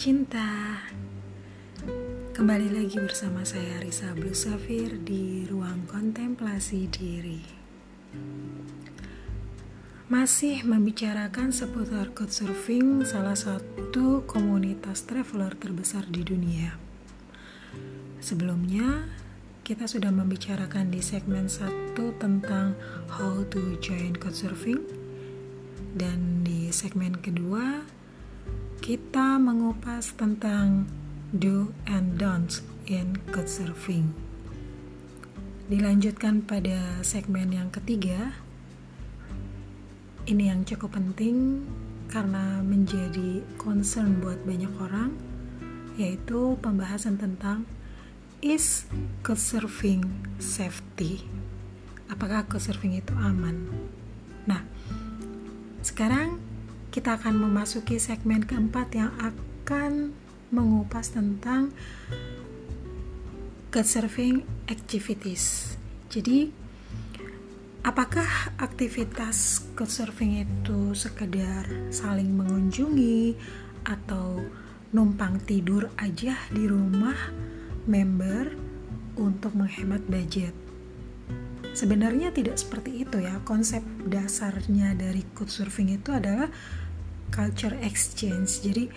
Cinta. 0.00 0.80
Kembali 2.32 2.72
lagi 2.72 2.96
bersama 2.96 3.44
saya 3.44 3.84
Risa 3.84 4.16
Blue 4.16 4.32
Safir 4.32 4.96
di 4.96 5.44
ruang 5.44 5.84
kontemplasi 5.84 6.88
diri. 6.88 7.44
Masih 10.08 10.64
membicarakan 10.64 11.52
seputar 11.52 12.16
couchsurfing 12.16 13.04
salah 13.04 13.36
satu 13.36 14.24
komunitas 14.24 15.04
traveler 15.04 15.52
terbesar 15.60 16.08
di 16.08 16.24
dunia. 16.24 16.80
Sebelumnya 18.24 19.04
kita 19.68 19.84
sudah 19.84 20.08
membicarakan 20.08 20.88
di 20.88 21.04
segmen 21.04 21.44
1 21.44 21.92
tentang 22.16 22.72
how 23.20 23.44
to 23.52 23.76
join 23.84 24.16
couchsurfing. 24.16 24.80
Dan 25.92 26.40
di 26.40 26.72
segmen 26.72 27.20
kedua 27.20 27.99
kita 28.90 29.38
mengupas 29.38 30.18
tentang 30.18 30.82
do 31.30 31.70
and 31.86 32.18
don'ts 32.18 32.58
in 32.90 33.14
couchsurfing. 33.30 34.10
Dilanjutkan 35.70 36.42
pada 36.42 36.98
segmen 37.06 37.54
yang 37.54 37.70
ketiga. 37.70 38.34
Ini 40.26 40.50
yang 40.50 40.66
cukup 40.66 40.98
penting 40.98 41.62
karena 42.10 42.66
menjadi 42.66 43.46
concern 43.62 44.18
buat 44.18 44.42
banyak 44.42 44.74
orang, 44.82 45.14
yaitu 45.94 46.58
pembahasan 46.58 47.14
tentang 47.14 47.70
is 48.42 48.90
couchsurfing 49.22 50.02
safety. 50.42 51.22
Apakah 52.10 52.42
couchsurfing 52.42 52.98
itu 52.98 53.14
aman? 53.14 53.70
Nah, 54.50 54.66
sekarang 55.78 56.49
kita 56.90 57.22
akan 57.22 57.46
memasuki 57.46 58.02
segmen 58.02 58.42
keempat 58.42 58.88
yang 58.98 59.14
akan 59.22 60.10
mengupas 60.50 61.14
tentang 61.14 61.70
surfing 63.70 64.42
activities. 64.66 65.78
Jadi, 66.10 66.50
apakah 67.86 68.26
aktivitas 68.58 69.62
surfing 69.78 70.42
itu 70.42 70.92
sekedar 70.98 71.70
saling 71.94 72.34
mengunjungi 72.34 73.38
atau 73.86 74.42
numpang 74.90 75.38
tidur 75.46 75.86
aja 75.94 76.34
di 76.50 76.66
rumah 76.66 77.16
member 77.86 78.50
untuk 79.14 79.54
menghemat 79.54 80.02
budget? 80.10 80.69
Sebenarnya 81.70 82.34
tidak 82.34 82.58
seperti 82.58 83.06
itu 83.06 83.22
ya. 83.22 83.38
Konsep 83.46 83.82
dasarnya 84.06 84.94
dari 84.98 85.22
couchsurfing 85.34 85.94
itu 85.94 86.10
adalah 86.10 86.50
culture 87.30 87.78
exchange. 87.80 88.60
Jadi 88.60 88.90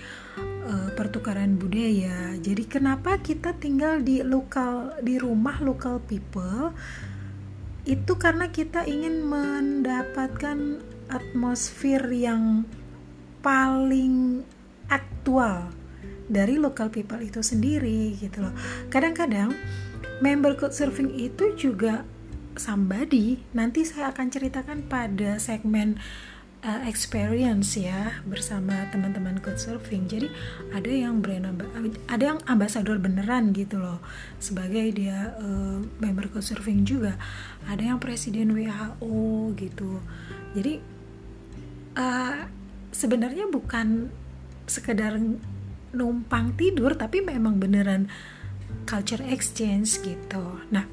uh, 0.65 0.89
pertukaran 0.97 1.55
budaya. 1.55 2.35
Jadi 2.41 2.65
kenapa 2.65 3.21
kita 3.21 3.53
tinggal 3.55 4.01
di 4.01 4.25
lokal 4.25 4.97
di 5.05 5.21
rumah 5.21 5.61
local 5.61 6.01
people? 6.03 6.73
Itu 7.85 8.17
karena 8.17 8.49
kita 8.49 8.87
ingin 8.89 9.27
mendapatkan 9.27 10.81
atmosfer 11.11 12.01
yang 12.09 12.65
paling 13.43 14.41
aktual 14.87 15.69
dari 16.31 16.55
local 16.55 16.87
people 16.87 17.19
itu 17.19 17.43
sendiri 17.43 18.15
gitu 18.17 18.47
loh. 18.47 18.55
Kadang-kadang 18.87 19.51
member 20.23 20.55
couchsurfing 20.55 21.11
itu 21.19 21.51
juga 21.59 22.07
somebody 22.55 23.41
nanti 23.51 23.85
saya 23.85 24.13
akan 24.13 24.27
ceritakan 24.29 24.85
pada 24.85 25.37
segmen 25.41 25.97
uh, 26.63 26.81
experience 26.87 27.75
ya 27.75 28.23
bersama 28.23 28.87
teman-teman 28.89 29.37
surfing. 29.59 30.07
Jadi 30.07 30.31
ada 30.71 30.89
yang 30.89 31.19
brand 31.19 31.45
ada 32.07 32.23
yang 32.23 32.39
ambasador 32.47 32.97
beneran 32.97 33.51
gitu 33.51 33.77
loh 33.77 33.99
sebagai 34.39 34.95
dia 34.95 35.35
uh, 35.37 35.83
member 35.99 36.31
surfing 36.39 36.87
juga. 36.87 37.19
Ada 37.67 37.93
yang 37.93 37.99
presiden 37.99 38.55
WHO 38.55 39.53
gitu. 39.59 39.99
Jadi 40.55 40.79
uh, 41.99 42.47
sebenarnya 42.95 43.51
bukan 43.51 44.09
sekedar 44.63 45.19
numpang 45.93 46.57
tidur 46.57 46.97
tapi 46.97 47.21
memang 47.21 47.59
beneran 47.61 48.09
culture 48.87 49.21
exchange 49.29 50.01
gitu. 50.01 50.59
Nah 50.73 50.87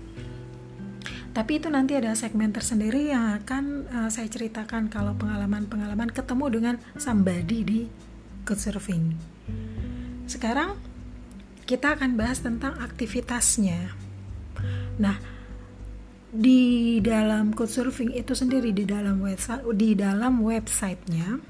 tapi 1.31 1.63
itu 1.63 1.71
nanti 1.71 1.95
ada 1.95 2.11
segmen 2.19 2.51
tersendiri 2.51 3.15
yang 3.15 3.39
akan 3.39 3.87
uh, 3.87 4.11
saya 4.11 4.27
ceritakan 4.27 4.91
kalau 4.91 5.15
pengalaman-pengalaman 5.15 6.11
ketemu 6.11 6.47
dengan 6.51 6.75
somebody 6.99 7.59
di 7.63 7.81
couchsurfing. 8.43 9.15
Sekarang 10.27 10.75
kita 11.71 11.95
akan 11.95 12.19
bahas 12.19 12.43
tentang 12.43 12.75
aktivitasnya. 12.83 13.95
Nah, 14.99 15.17
di 16.35 16.99
dalam 16.99 17.55
couchsurfing 17.55 18.15
itu 18.19 18.35
sendiri 18.35 18.75
di 18.75 18.83
dalam 18.87 19.23
website 19.23 19.67
di 19.75 19.95
dalam 19.95 20.43
websitenya 20.43 21.43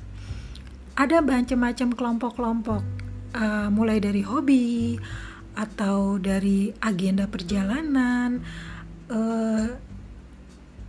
ada 0.97 1.25
macam-macam 1.25 1.89
kelompok-kelompok 1.97 2.83
uh, 3.33 3.69
mulai 3.73 4.01
dari 4.01 4.21
hobi 4.25 4.97
atau 5.57 6.17
dari 6.17 6.73
agenda 6.81 7.29
perjalanan 7.29 8.41
uh, 9.11 9.67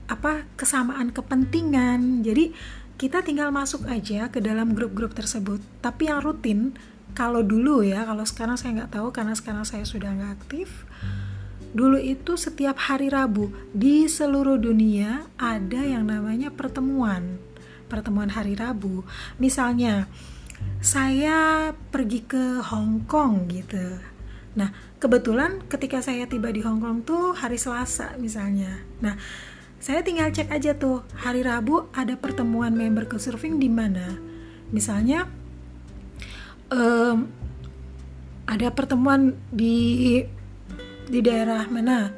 apa 0.07 0.45
kesamaan 0.55 1.09
kepentingan. 1.09 2.21
Jadi 2.21 2.53
kita 2.95 3.25
tinggal 3.25 3.49
masuk 3.49 3.89
aja 3.89 4.29
ke 4.29 4.37
dalam 4.39 4.77
grup-grup 4.77 5.17
tersebut. 5.17 5.59
Tapi 5.81 6.07
yang 6.07 6.21
rutin 6.21 6.77
kalau 7.11 7.43
dulu 7.43 7.83
ya 7.83 8.07
kalau 8.07 8.23
sekarang 8.23 8.55
saya 8.55 8.83
nggak 8.83 8.93
tahu 8.95 9.11
karena 9.11 9.35
sekarang 9.35 9.67
saya 9.67 9.83
sudah 9.83 10.15
nggak 10.15 10.31
aktif 10.39 10.87
dulu 11.71 11.95
itu 11.95 12.35
setiap 12.35 12.75
hari 12.75 13.07
Rabu 13.07 13.51
di 13.71 14.03
seluruh 14.07 14.59
dunia 14.59 15.23
ada 15.39 15.81
yang 15.81 16.07
namanya 16.07 16.51
pertemuan. 16.51 17.39
Pertemuan 17.87 18.31
hari 18.31 18.55
Rabu. 18.55 19.03
Misalnya 19.39 20.07
saya 20.83 21.71
pergi 21.91 22.23
ke 22.23 22.59
Hong 22.59 23.07
Kong 23.07 23.47
gitu 23.51 23.99
nah 24.51 24.75
kebetulan 24.99 25.63
ketika 25.71 26.03
saya 26.03 26.27
tiba 26.27 26.51
di 26.51 26.59
Hong 26.59 26.83
Kong 26.83 27.07
tuh 27.07 27.31
hari 27.31 27.55
Selasa 27.55 28.19
misalnya. 28.19 28.83
Nah 28.99 29.15
saya 29.81 30.05
tinggal 30.05 30.29
cek 30.29 30.53
aja 30.53 30.77
tuh 30.77 31.01
hari 31.17 31.41
Rabu 31.41 31.89
ada 31.95 32.13
pertemuan 32.19 32.75
member 32.75 33.09
ke 33.09 33.17
surfing 33.17 33.57
di 33.57 33.71
mana. 33.71 34.19
Misalnya 34.69 35.25
um, 36.69 37.25
ada 38.45 38.67
pertemuan 38.75 39.39
di 39.49 40.19
di 41.07 41.19
daerah 41.23 41.65
mana? 41.71 42.13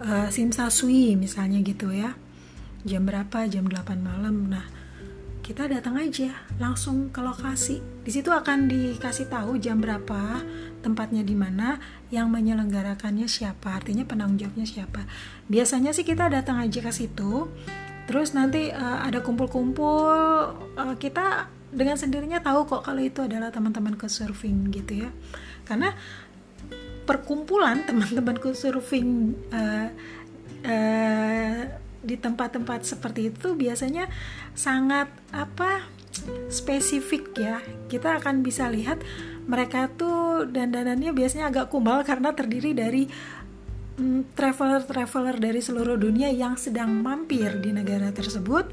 Uh, 0.00 0.32
Simsasui 0.32 1.12
misalnya 1.14 1.60
gitu 1.60 1.92
ya. 1.92 2.16
Jam 2.88 3.04
berapa? 3.04 3.44
Jam 3.46 3.68
8 3.68 4.00
malam. 4.00 4.48
Nah 4.48 4.79
kita 5.50 5.66
datang 5.66 5.98
aja 5.98 6.30
langsung 6.62 7.10
ke 7.10 7.18
lokasi 7.18 7.82
di 8.06 8.14
situ 8.14 8.30
akan 8.30 8.70
dikasih 8.70 9.26
tahu 9.26 9.58
jam 9.58 9.82
berapa 9.82 10.46
tempatnya 10.80 11.26
di 11.26 11.36
mana, 11.36 11.76
yang 12.08 12.32
menyelenggarakannya 12.32 13.28
siapa, 13.28 13.76
artinya 13.76 14.08
penanggung 14.08 14.40
jawabnya 14.40 14.64
siapa. 14.64 15.04
Biasanya 15.46 15.92
sih 15.92 16.08
kita 16.08 16.32
datang 16.32 16.56
aja 16.56 16.80
ke 16.80 16.88
situ, 16.88 17.52
terus 18.08 18.32
nanti 18.32 18.72
uh, 18.72 19.04
ada 19.04 19.20
kumpul-kumpul, 19.20 20.08
uh, 20.56 20.94
kita 20.96 21.52
dengan 21.68 22.00
sendirinya 22.00 22.40
tahu 22.40 22.66
kok 22.66 22.82
kalau 22.82 23.04
itu 23.04 23.20
adalah 23.22 23.52
teman-teman 23.52 23.94
ke 23.94 24.08
surfing 24.08 24.72
gitu 24.72 25.04
ya, 25.06 25.10
karena 25.68 25.92
perkumpulan 27.04 27.84
teman-teman 27.88 28.40
ke 28.40 28.56
surfing 28.56 29.36
uh, 29.52 29.92
uh, 30.64 31.89
di 32.00 32.16
tempat-tempat 32.16 32.84
seperti 32.84 33.32
itu 33.32 33.52
biasanya 33.56 34.08
sangat 34.56 35.12
apa 35.30 35.84
spesifik 36.50 37.32
ya 37.38 37.62
kita 37.86 38.18
akan 38.18 38.42
bisa 38.42 38.66
lihat 38.66 39.00
mereka 39.50 39.90
tuh 39.90 40.46
dandanannya 40.46 41.10
biasanya 41.10 41.50
agak 41.50 41.74
kumbal 41.74 42.06
karena 42.06 42.30
terdiri 42.34 42.70
dari 42.70 43.10
mm, 43.98 44.34
traveler-traveler 44.38 45.36
dari 45.42 45.60
seluruh 45.60 45.98
dunia 45.98 46.30
yang 46.30 46.54
sedang 46.54 47.02
mampir 47.02 47.58
di 47.58 47.74
negara 47.74 48.14
tersebut. 48.14 48.70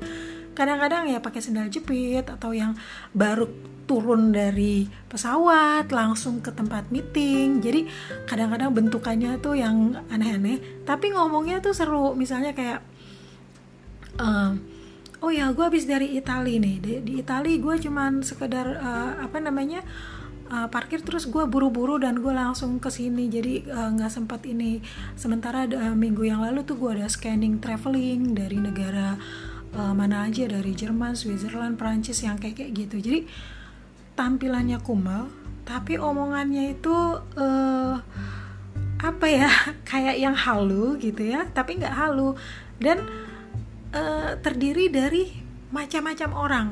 Kadang-kadang 0.53 1.09
ya 1.09 1.21
pakai 1.21 1.41
sendal 1.41 1.69
jepit 1.69 2.25
atau 2.25 2.49
yang 2.49 2.73
baru 3.13 3.45
turun 3.85 4.35
dari 4.35 4.89
pesawat 5.07 5.89
langsung 5.93 6.41
ke 6.41 6.49
tempat 6.49 6.89
meeting. 6.89 7.61
Jadi 7.61 7.85
kadang-kadang 8.25 8.73
bentukannya 8.73 9.37
tuh 9.37 9.53
yang 9.53 10.01
aneh-aneh, 10.09 10.83
tapi 10.83 11.13
ngomongnya 11.13 11.61
tuh 11.61 11.77
seru. 11.77 12.17
Misalnya 12.17 12.57
kayak 12.57 12.81
uh, 14.19 14.51
oh 15.21 15.31
ya 15.33 15.49
gue 15.53 15.63
habis 15.65 15.89
dari 15.89 16.17
Italia 16.17 16.57
nih. 16.61 16.77
Di, 16.81 16.93
di 17.01 17.13
Italia 17.21 17.55
gue 17.57 17.75
cuman 17.81 18.21
sekedar 18.21 18.67
uh, 18.77 19.13
apa 19.21 19.37
namanya 19.41 19.81
uh, 20.51 20.67
parkir 20.69 21.01
terus 21.01 21.25
gue 21.25 21.43
buru-buru 21.49 21.97
dan 21.97 22.21
gue 22.21 22.33
langsung 22.33 22.77
ke 22.77 22.89
sini. 22.93 23.29
Jadi 23.29 23.65
eh, 23.65 23.89
nggak 23.97 24.11
uh, 24.11 24.13
sempat 24.13 24.45
ini. 24.45 24.81
Sementara 25.17 25.65
uh, 25.65 25.95
minggu 25.97 26.27
yang 26.27 26.43
lalu 26.43 26.63
tuh 26.67 26.77
gue 26.77 27.01
ada 27.01 27.07
scanning 27.09 27.57
traveling 27.57 28.37
dari 28.37 28.57
negara 28.61 29.17
uh, 29.73 29.93
mana 29.93 30.29
aja. 30.29 30.45
Dari 30.45 30.73
Jerman, 30.73 31.17
Switzerland, 31.17 31.79
Prancis 31.81 32.21
yang 32.21 32.37
kayak 32.37 32.61
kayak 32.61 32.71
gitu. 32.75 32.97
Jadi 33.01 33.19
tampilannya 34.17 34.81
kumal 34.81 35.29
tapi 35.67 35.99
omongannya 35.99 36.79
itu 36.79 36.95
uh, 37.35 37.99
apa 38.97 39.25
ya 39.27 39.51
kayak 39.89 40.15
yang 40.17 40.33
halu 40.33 40.95
gitu 40.97 41.27
ya 41.27 41.49
tapi 41.51 41.81
nggak 41.81 41.93
halu. 41.93 42.37
Dan 42.77 43.03
uh, 43.97 44.37
terdiri 44.37 44.93
dari 44.93 45.33
macam-macam 45.73 46.29
orang 46.37 46.67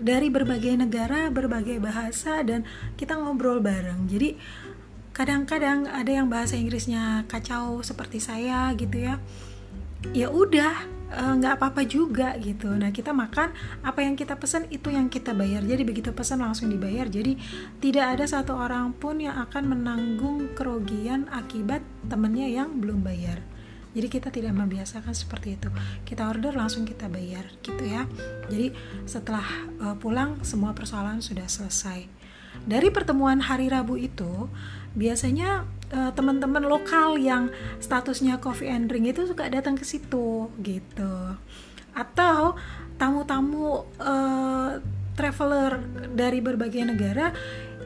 dari 0.00 0.32
berbagai 0.32 0.74
negara 0.80 1.28
berbagai 1.28 1.76
bahasa 1.78 2.40
dan 2.40 2.64
kita 2.96 3.14
ngobrol 3.14 3.60
bareng 3.60 4.08
jadi 4.08 4.34
kadang-kadang 5.14 5.86
ada 5.86 6.10
yang 6.10 6.26
bahasa 6.26 6.56
Inggrisnya 6.56 7.28
kacau 7.28 7.84
seperti 7.84 8.18
saya 8.18 8.72
gitu 8.74 9.04
ya 9.04 9.20
ya 10.10 10.32
udah 10.32 10.94
Eh, 11.14 11.34
nggak 11.38 11.62
apa-apa 11.62 11.86
juga 11.86 12.34
gitu. 12.42 12.74
Nah 12.74 12.90
kita 12.90 13.14
makan 13.14 13.54
apa 13.86 14.02
yang 14.02 14.18
kita 14.18 14.34
pesan 14.34 14.66
itu 14.74 14.90
yang 14.90 15.06
kita 15.06 15.30
bayar. 15.30 15.62
Jadi 15.62 15.86
begitu 15.86 16.10
pesan 16.10 16.42
langsung 16.42 16.66
dibayar. 16.74 17.06
Jadi 17.06 17.38
tidak 17.78 18.18
ada 18.18 18.24
satu 18.26 18.58
orang 18.58 18.90
pun 18.98 19.22
yang 19.22 19.38
akan 19.46 19.78
menanggung 19.78 20.50
kerugian 20.58 21.30
akibat 21.30 21.86
temennya 22.10 22.50
yang 22.50 22.82
belum 22.82 23.06
bayar. 23.06 23.46
Jadi 23.94 24.06
kita 24.10 24.28
tidak 24.34 24.52
membiasakan 24.58 25.14
seperti 25.14 25.54
itu. 25.54 25.70
Kita 26.02 26.26
order 26.26 26.52
langsung 26.52 26.82
kita 26.82 27.06
bayar 27.06 27.46
gitu 27.62 27.86
ya. 27.86 28.04
Jadi 28.50 28.74
setelah 29.06 29.46
uh, 29.78 29.96
pulang 29.96 30.42
semua 30.42 30.74
persoalan 30.74 31.22
sudah 31.22 31.46
selesai. 31.46 32.10
Dari 32.66 32.90
pertemuan 32.90 33.42
hari 33.42 33.70
Rabu 33.70 33.98
itu 33.98 34.50
biasanya 34.94 35.66
uh, 35.94 36.10
teman-teman 36.14 36.66
lokal 36.66 37.18
yang 37.18 37.50
statusnya 37.82 38.38
coffee 38.38 38.70
and 38.70 38.86
drink 38.86 39.10
itu 39.10 39.26
suka 39.26 39.50
datang 39.50 39.74
ke 39.74 39.82
situ 39.82 40.50
gitu 40.62 41.14
atau 41.94 42.58
tamu-tamu 42.98 43.86
uh, 44.02 44.82
traveler 45.14 45.78
dari 46.10 46.42
berbagai 46.42 46.82
negara 46.90 47.30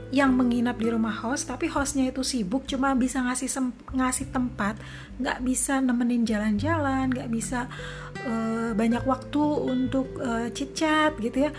yang 0.09 0.33
menginap 0.33 0.81
di 0.81 0.89
rumah 0.89 1.13
host 1.13 1.53
tapi 1.53 1.69
hostnya 1.69 2.09
itu 2.09 2.25
sibuk 2.25 2.65
cuma 2.65 2.97
bisa 2.97 3.21
ngasih 3.21 3.49
ngasih 3.93 4.33
tempat 4.33 4.81
nggak 5.21 5.39
bisa 5.45 5.85
nemenin 5.85 6.25
jalan-jalan 6.25 7.13
nggak 7.13 7.29
bisa 7.29 7.69
uh, 8.25 8.73
banyak 8.73 9.05
waktu 9.05 9.45
untuk 9.69 10.17
uh, 10.21 10.49
chit 10.53 10.73
chat 10.73 11.13
gitu 11.21 11.49
ya. 11.49 11.53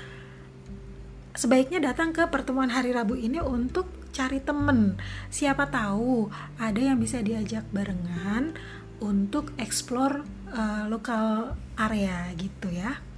Sebaiknya 1.37 1.79
datang 1.79 2.11
ke 2.11 2.25
pertemuan 2.27 2.73
hari 2.73 2.91
Rabu 2.91 3.15
ini 3.15 3.39
untuk 3.39 3.87
cari 4.11 4.41
temen. 4.43 4.97
Siapa 5.29 5.69
tahu 5.69 6.27
ada 6.57 6.81
yang 6.81 6.97
bisa 6.99 7.21
diajak 7.21 7.63
barengan 7.69 8.57
untuk 8.99 9.53
explore 9.55 10.25
uh, 10.51 10.89
lokal 10.91 11.55
area 11.79 12.33
gitu 12.35 12.67
ya 12.73 13.08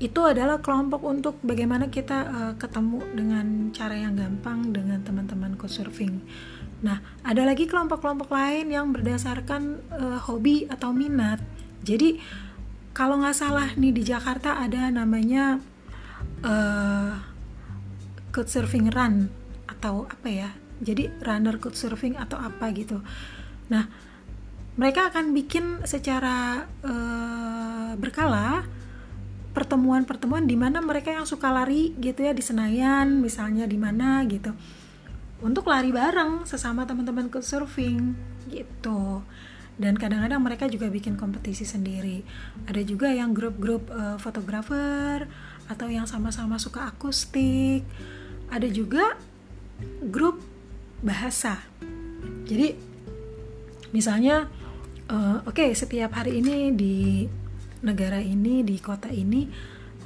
itu 0.00 0.20
adalah 0.24 0.64
kelompok 0.64 1.04
untuk 1.04 1.36
bagaimana 1.44 1.92
kita 1.92 2.18
uh, 2.24 2.52
ketemu 2.56 3.04
dengan 3.12 3.46
cara 3.76 3.94
yang 3.94 4.16
gampang 4.16 4.72
dengan 4.72 5.04
teman-teman 5.04 5.60
co-surfing. 5.60 6.24
Nah, 6.80 7.04
ada 7.20 7.44
lagi 7.44 7.68
kelompok-kelompok 7.68 8.32
lain 8.32 8.72
yang 8.72 8.88
berdasarkan 8.96 9.84
uh, 9.92 10.18
hobi 10.24 10.64
atau 10.72 10.96
minat. 10.96 11.44
Jadi, 11.84 12.16
kalau 12.96 13.20
nggak 13.20 13.36
salah 13.36 13.68
nih 13.76 13.92
di 13.92 14.02
Jakarta 14.02 14.56
ada 14.56 14.88
namanya 14.88 15.60
uh, 16.44 17.12
surfing 18.32 18.88
run 18.90 19.28
atau 19.68 20.08
apa 20.08 20.28
ya 20.28 20.50
jadi 20.80 21.12
runner 21.20 21.60
surfing 21.72 22.16
atau 22.16 22.40
apa 22.40 22.72
gitu 22.72 23.04
nah 23.68 23.86
mereka 24.78 25.12
akan 25.12 25.36
bikin 25.36 25.84
secara 25.84 26.64
uh, 26.80 27.92
berkala 28.00 28.64
pertemuan-pertemuan 29.60 30.48
di 30.48 30.56
mana 30.56 30.80
mereka 30.80 31.12
yang 31.12 31.28
suka 31.28 31.52
lari 31.52 31.92
gitu 32.00 32.24
ya 32.24 32.32
di 32.32 32.40
Senayan 32.40 33.20
misalnya 33.20 33.68
di 33.68 33.76
mana 33.76 34.24
gitu. 34.24 34.56
Untuk 35.44 35.68
lari 35.68 35.92
bareng 35.92 36.48
sesama 36.48 36.88
teman-teman 36.88 37.28
surfing 37.28 38.16
gitu. 38.48 39.20
Dan 39.76 40.00
kadang-kadang 40.00 40.40
mereka 40.40 40.64
juga 40.64 40.88
bikin 40.88 41.20
kompetisi 41.20 41.68
sendiri. 41.68 42.24
Ada 42.64 42.80
juga 42.84 43.12
yang 43.12 43.36
grup-grup 43.36 43.92
uh, 43.92 44.16
fotografer 44.16 45.28
atau 45.68 45.88
yang 45.92 46.08
sama-sama 46.08 46.56
suka 46.56 46.88
akustik. 46.88 47.84
Ada 48.48 48.68
juga 48.72 49.20
grup 50.08 50.40
bahasa. 51.04 51.60
Jadi 52.48 52.76
misalnya 53.92 54.48
uh, 55.08 55.44
oke 55.44 55.52
okay, 55.52 55.76
setiap 55.76 56.16
hari 56.16 56.40
ini 56.40 56.72
di 56.72 56.96
negara 57.80 58.18
ini 58.20 58.62
di 58.64 58.76
kota 58.80 59.08
ini 59.08 59.48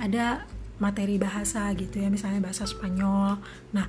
ada 0.03 0.47
materi 0.83 1.19
bahasa 1.19 1.71
gitu 1.75 2.03
ya 2.03 2.11
misalnya 2.11 2.43
bahasa 2.43 2.67
Spanyol 2.67 3.39
nah 3.75 3.87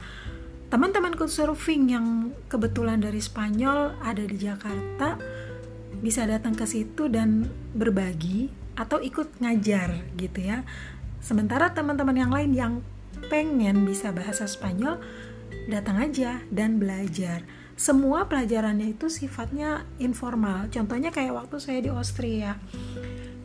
teman-teman 0.69 1.13
surfing 1.15 1.89
yang 1.89 2.35
kebetulan 2.49 3.01
dari 3.01 3.21
Spanyol 3.21 3.97
ada 4.01 4.21
di 4.21 4.37
Jakarta 4.37 5.17
bisa 6.01 6.27
datang 6.27 6.53
ke 6.53 6.67
situ 6.67 7.07
dan 7.07 7.49
berbagi 7.73 8.51
atau 8.75 8.99
ikut 8.99 9.39
ngajar 9.39 10.03
gitu 10.19 10.39
ya 10.43 10.61
sementara 11.23 11.73
teman-teman 11.73 12.17
yang 12.17 12.31
lain 12.33 12.51
yang 12.53 12.73
pengen 13.27 13.87
bisa 13.87 14.11
bahasa 14.11 14.45
Spanyol, 14.45 14.99
datang 15.71 15.97
aja 15.99 16.43
dan 16.51 16.77
belajar. 16.77 17.43
Semua 17.75 18.27
pelajarannya 18.31 18.95
itu 18.95 19.11
sifatnya 19.11 19.83
informal. 19.99 20.71
Contohnya 20.71 21.11
kayak 21.11 21.35
waktu 21.35 21.57
saya 21.59 21.79
di 21.83 21.91
Austria. 21.91 22.55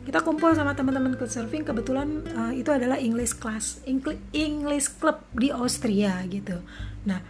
Kita 0.01 0.25
kumpul 0.25 0.57
sama 0.57 0.73
teman-teman 0.73 1.13
surfing 1.13 1.61
kebetulan 1.61 2.25
uh, 2.33 2.49
itu 2.49 2.73
adalah 2.73 2.97
English 2.97 3.37
class, 3.37 3.85
English 3.85 4.97
club 4.97 5.21
di 5.37 5.53
Austria 5.53 6.25
gitu. 6.25 6.57
Nah, 7.05 7.21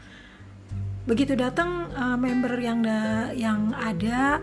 begitu 1.04 1.36
datang 1.36 1.92
uh, 1.92 2.16
member 2.16 2.56
yang 2.64 2.80
da 2.80 3.30
yang 3.36 3.76
ada 3.76 4.40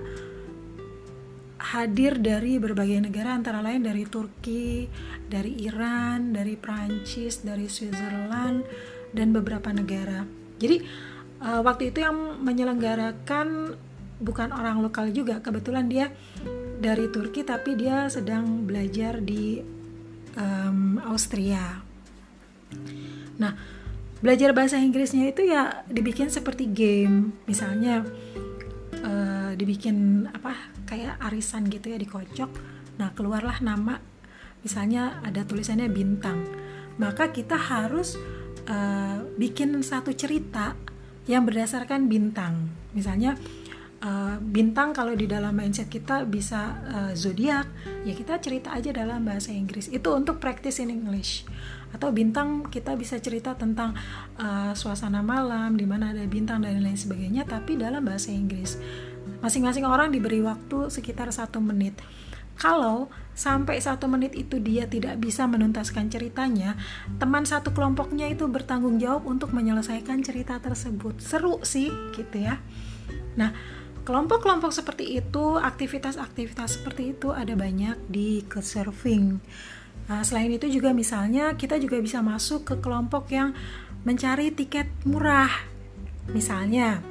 hadir 1.58 2.20
dari 2.20 2.60
berbagai 2.60 3.08
negara 3.10 3.34
antara 3.34 3.64
lain 3.64 3.82
dari 3.82 4.04
Turki, 4.06 4.86
dari 5.26 5.64
Iran, 5.66 6.30
dari 6.36 6.54
Prancis, 6.54 7.42
dari 7.42 7.66
Switzerland 7.66 8.62
dan 9.10 9.32
beberapa 9.32 9.72
negara. 9.72 10.22
Jadi 10.60 10.84
uh, 11.42 11.64
waktu 11.64 11.90
itu 11.90 12.04
yang 12.04 12.44
menyelenggarakan 12.44 13.74
bukan 14.20 14.48
orang 14.52 14.84
lokal 14.84 15.10
juga, 15.10 15.40
kebetulan 15.40 15.86
dia 15.88 16.12
dari 16.78 17.10
Turki 17.10 17.42
tapi 17.42 17.74
dia 17.74 18.06
sedang 18.06 18.62
belajar 18.64 19.18
di 19.18 19.58
um, 20.38 21.02
Austria. 21.02 21.82
Nah, 23.38 23.52
belajar 24.22 24.54
bahasa 24.54 24.78
Inggrisnya 24.78 25.30
itu 25.30 25.46
ya 25.46 25.82
dibikin 25.90 26.30
seperti 26.30 26.70
game, 26.70 27.34
misalnya 27.46 28.02
uh, 29.02 29.52
dibikin 29.58 30.26
apa 30.30 30.54
kayak 30.86 31.18
arisan 31.22 31.66
gitu 31.68 31.92
ya 31.92 31.98
dikocok. 31.98 32.50
Nah 32.98 33.14
keluarlah 33.14 33.62
nama 33.62 33.98
misalnya 34.62 35.22
ada 35.22 35.46
tulisannya 35.46 35.86
bintang. 35.90 36.46
Maka 36.98 37.30
kita 37.30 37.54
harus 37.54 38.18
uh, 38.66 39.22
bikin 39.38 39.78
satu 39.86 40.10
cerita 40.14 40.74
yang 41.30 41.46
berdasarkan 41.46 42.10
bintang. 42.10 42.72
Misalnya 42.96 43.38
uh, 44.02 44.36
bintang 44.40 44.92
kalau 44.92 45.14
di 45.16 45.26
dalam 45.26 45.54
mindset 45.54 45.90
kita 45.90 46.26
bisa 46.28 46.80
uh, 46.88 47.12
zodiak 47.14 47.66
ya 48.02 48.14
kita 48.14 48.38
cerita 48.42 48.74
aja 48.74 48.90
dalam 48.94 49.24
bahasa 49.24 49.50
Inggris 49.54 49.88
itu 49.90 50.08
untuk 50.12 50.38
practice 50.38 50.80
in 50.82 50.90
English 50.90 51.46
atau 51.88 52.12
bintang 52.12 52.68
kita 52.68 52.92
bisa 53.00 53.16
cerita 53.16 53.56
tentang 53.56 53.96
uh, 54.36 54.76
suasana 54.76 55.24
malam 55.24 55.72
di 55.72 55.88
mana 55.88 56.12
ada 56.12 56.20
bintang 56.28 56.60
dan 56.60 56.84
lain 56.84 57.00
sebagainya 57.00 57.48
tapi 57.48 57.80
dalam 57.80 58.04
bahasa 58.04 58.28
Inggris 58.28 58.76
Masing-masing 59.38 59.86
orang 59.86 60.10
diberi 60.10 60.42
waktu 60.42 60.90
sekitar 60.90 61.30
satu 61.30 61.62
menit. 61.62 61.94
Kalau 62.58 63.06
sampai 63.38 63.78
satu 63.78 64.10
menit 64.10 64.34
itu 64.34 64.58
dia 64.58 64.90
tidak 64.90 65.22
bisa 65.22 65.46
menuntaskan 65.46 66.10
ceritanya, 66.10 66.74
teman 67.22 67.46
satu 67.46 67.70
kelompoknya 67.70 68.26
itu 68.26 68.50
bertanggung 68.50 68.98
jawab 68.98 69.30
untuk 69.30 69.54
menyelesaikan 69.54 70.26
cerita 70.26 70.58
tersebut. 70.58 71.22
Seru 71.22 71.62
sih, 71.62 71.86
gitu 72.18 72.34
ya. 72.42 72.58
Nah, 73.38 73.54
kelompok-kelompok 74.08 74.72
seperti 74.72 75.20
itu, 75.20 75.60
aktivitas-aktivitas 75.60 76.80
seperti 76.80 77.12
itu 77.12 77.28
ada 77.36 77.52
banyak 77.52 78.00
di 78.08 78.40
surfing. 78.48 79.36
Nah, 80.08 80.24
selain 80.24 80.48
itu 80.48 80.64
juga 80.72 80.96
misalnya 80.96 81.52
kita 81.52 81.76
juga 81.76 82.00
bisa 82.00 82.24
masuk 82.24 82.64
ke 82.64 82.74
kelompok 82.80 83.28
yang 83.28 83.52
mencari 84.08 84.48
tiket 84.56 84.88
murah. 85.04 85.52
Misalnya, 86.32 87.04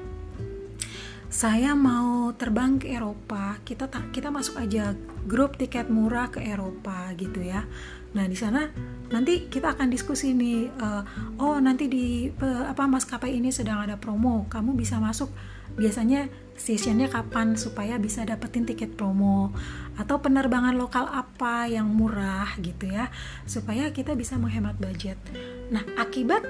saya 1.30 1.77
mau 1.77 2.34
terbang 2.34 2.80
ke 2.80 2.88
Eropa 2.88 3.60
kita 3.68 3.92
kita 4.16 4.32
masuk 4.32 4.58
aja 4.63 4.96
grup 5.27 5.60
tiket 5.60 5.92
murah 5.92 6.32
ke 6.32 6.39
Eropa 6.39 7.12
gitu 7.20 7.44
ya 7.44 7.68
nah 8.16 8.24
di 8.24 8.34
sana 8.34 8.72
nanti 9.08 9.48
kita 9.48 9.76
akan 9.76 9.88
diskusi 9.88 10.36
nih 10.36 10.68
uh, 10.80 11.04
oh 11.40 11.58
nanti 11.64 11.88
di 11.88 12.28
apa 12.44 12.84
maskapai 12.88 13.40
ini 13.40 13.56
sedang 13.56 13.84
ada 13.84 13.96
promo 13.96 14.46
kamu 14.52 14.76
bisa 14.76 15.00
masuk. 15.00 15.32
Biasanya 15.78 16.26
sessionnya 16.58 17.06
kapan 17.06 17.54
supaya 17.54 18.02
bisa 18.02 18.26
dapetin 18.26 18.66
tiket 18.66 18.98
promo? 18.98 19.54
Atau 19.94 20.20
penerbangan 20.20 20.74
lokal 20.74 21.06
apa 21.06 21.70
yang 21.70 21.86
murah 21.92 22.50
gitu 22.60 22.90
ya 22.90 23.14
supaya 23.46 23.94
kita 23.94 24.18
bisa 24.18 24.36
menghemat 24.42 24.76
budget. 24.82 25.22
Nah, 25.70 25.86
akibat 26.00 26.42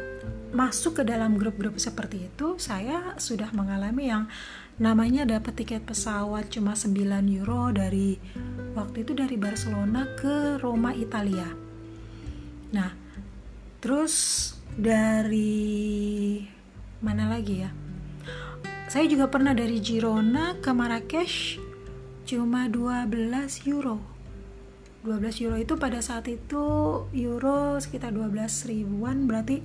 masuk 0.56 1.02
ke 1.02 1.04
dalam 1.04 1.36
grup-grup 1.36 1.76
seperti 1.76 2.32
itu, 2.32 2.56
saya 2.56 3.20
sudah 3.20 3.52
mengalami 3.52 4.08
yang 4.08 4.32
namanya 4.80 5.28
dapat 5.28 5.58
tiket 5.60 5.84
pesawat 5.84 6.48
cuma 6.54 6.78
9 6.78 6.96
euro 7.36 7.74
dari 7.76 8.16
waktu 8.78 9.04
itu 9.04 9.12
dari 9.18 9.36
Barcelona 9.36 10.08
ke 10.16 10.62
Roma 10.62 10.96
Italia. 10.96 11.67
Nah, 12.72 12.92
terus 13.80 14.14
dari 14.76 16.44
mana 17.00 17.32
lagi 17.32 17.64
ya? 17.64 17.72
Saya 18.88 19.04
juga 19.08 19.28
pernah 19.28 19.52
dari 19.52 19.84
Girona 19.84 20.56
ke 20.60 20.72
Marrakesh 20.72 21.60
cuma 22.28 22.68
12 22.68 23.68
euro. 23.68 24.00
12 25.08 25.44
euro 25.48 25.56
itu 25.56 25.80
pada 25.80 26.04
saat 26.04 26.28
itu 26.28 26.64
euro 27.16 27.80
sekitar 27.80 28.12
12 28.12 28.72
ribuan 28.72 29.24
berarti 29.24 29.64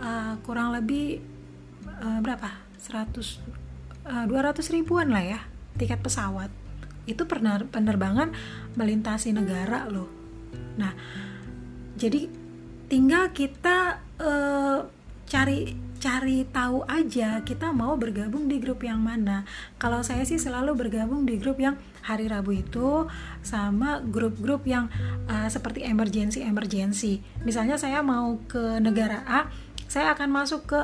uh, 0.00 0.40
kurang 0.44 0.72
lebih 0.72 1.20
uh, 2.00 2.20
berapa? 2.24 2.64
100 2.80 3.12
uh, 4.08 4.24
200 4.28 4.60
ribuan 4.72 5.12
lah 5.12 5.24
ya 5.24 5.40
tiket 5.76 6.00
pesawat. 6.00 6.48
Itu 7.04 7.28
pener 7.28 7.68
penerbangan 7.68 8.32
melintasi 8.76 9.36
negara 9.36 9.84
loh. 9.88 10.08
Nah 10.80 10.92
jadi 11.96 12.28
tinggal 12.86 13.32
kita 13.34 13.98
uh, 14.20 14.86
cari 15.26 15.74
cari 15.96 16.44
tahu 16.52 16.84
aja 16.86 17.40
kita 17.42 17.72
mau 17.72 17.96
bergabung 17.98 18.46
di 18.46 18.60
grup 18.62 18.84
yang 18.84 19.00
mana. 19.00 19.48
Kalau 19.80 20.04
saya 20.04 20.22
sih 20.22 20.38
selalu 20.38 20.86
bergabung 20.86 21.26
di 21.26 21.40
grup 21.40 21.58
yang 21.58 21.80
hari 22.04 22.30
Rabu 22.30 22.54
itu 22.54 23.10
sama 23.42 23.98
grup-grup 24.04 24.62
yang 24.68 24.86
uh, 25.26 25.48
seperti 25.50 25.82
emergency 25.82 26.46
emergency 26.46 27.18
misalnya 27.42 27.74
saya 27.74 27.98
mau 28.04 28.38
ke 28.46 28.78
negara 28.78 29.26
A 29.26 29.50
saya 29.90 30.14
akan 30.14 30.28
masuk 30.30 30.70
ke 30.70 30.80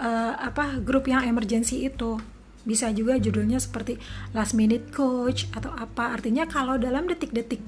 uh, 0.00 0.34
apa 0.36 0.80
grup 0.80 1.06
yang 1.06 1.24
emergency 1.24 1.86
itu. 1.86 2.18
Bisa 2.64 2.92
juga 2.92 3.16
judulnya 3.16 3.56
seperti 3.56 3.96
last 4.36 4.52
minute 4.52 4.92
coach 4.92 5.48
atau 5.54 5.72
apa. 5.72 6.12
Artinya 6.12 6.44
kalau 6.44 6.76
dalam 6.76 7.08
detik-detik 7.08 7.60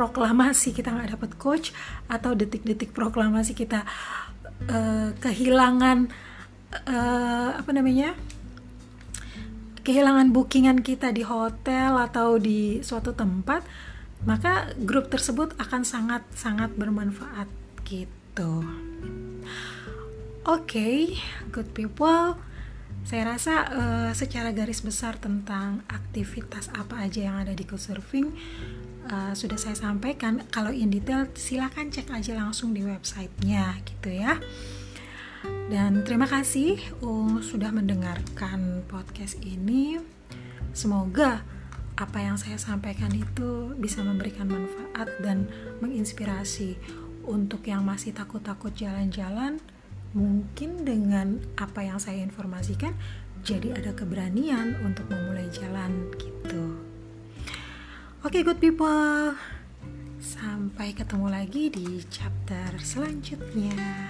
proklamasi 0.00 0.72
kita 0.72 0.96
nggak 0.96 1.20
dapat 1.20 1.30
coach 1.36 1.76
atau 2.08 2.32
detik-detik 2.32 2.96
proklamasi 2.96 3.52
kita 3.52 3.84
uh, 4.64 5.12
kehilangan 5.20 6.08
uh, 6.88 7.60
apa 7.60 7.68
namanya 7.76 8.16
kehilangan 9.84 10.32
bookingan 10.32 10.80
kita 10.80 11.12
di 11.12 11.20
hotel 11.20 12.00
atau 12.00 12.40
di 12.40 12.80
suatu 12.80 13.12
tempat 13.12 13.60
maka 14.24 14.72
grup 14.80 15.12
tersebut 15.12 15.52
akan 15.60 15.84
sangat 15.84 16.24
sangat 16.32 16.72
bermanfaat 16.80 17.48
gitu. 17.84 18.64
Oke 20.48 20.64
okay, 20.64 20.96
good 21.52 21.76
people. 21.76 22.40
Saya 23.04 23.36
rasa 23.36 23.54
uh, 23.68 24.10
secara 24.16 24.52
garis 24.56 24.80
besar 24.80 25.20
tentang 25.20 25.84
aktivitas 25.88 26.72
apa 26.72 27.04
aja 27.04 27.32
yang 27.32 27.36
ada 27.40 27.52
di 27.52 27.64
Couchsurfing 27.64 28.28
uh, 29.10 29.34
sudah 29.36 29.58
saya 29.58 29.76
sampaikan 29.76 30.46
kalau 30.48 30.70
in 30.70 30.88
detail 30.88 31.26
silahkan 31.36 31.90
cek 31.90 32.08
aja 32.14 32.38
langsung 32.38 32.72
di 32.72 32.86
websitenya 32.86 33.82
gitu 33.84 34.14
ya 34.14 34.38
dan 35.70 36.02
terima 36.02 36.26
kasih 36.26 36.82
uh, 37.00 37.38
sudah 37.38 37.70
mendengarkan 37.70 38.82
podcast 38.90 39.38
ini. 39.46 40.02
Semoga 40.74 41.46
apa 41.94 42.18
yang 42.18 42.40
saya 42.40 42.56
sampaikan 42.56 43.12
itu 43.12 43.74
bisa 43.78 44.02
memberikan 44.02 44.50
manfaat 44.50 45.08
dan 45.22 45.46
menginspirasi 45.78 46.74
untuk 47.28 47.66
yang 47.68 47.86
masih 47.86 48.10
takut-takut 48.10 48.74
jalan-jalan. 48.74 49.62
Mungkin 50.10 50.82
dengan 50.82 51.38
apa 51.54 51.86
yang 51.86 52.02
saya 52.02 52.18
informasikan, 52.18 52.98
jadi 53.46 53.78
ada 53.78 53.94
keberanian 53.94 54.74
untuk 54.82 55.06
memulai 55.06 55.46
jalan. 55.54 55.99
Oke, 58.20 58.44
okay, 58.44 58.52
good 58.52 58.60
people. 58.60 59.32
Sampai 60.20 60.92
ketemu 60.92 61.32
lagi 61.32 61.72
di 61.72 62.04
chapter 62.12 62.76
selanjutnya. 62.76 64.09